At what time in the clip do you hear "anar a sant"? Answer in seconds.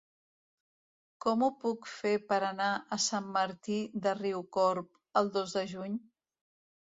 2.47-3.27